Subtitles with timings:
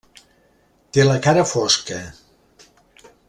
[0.97, 1.99] Té la cara fosca.